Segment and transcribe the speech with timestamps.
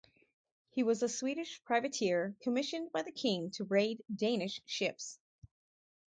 [0.71, 5.19] He was a Swedish privateer commissioned by the king to raid Danish ships.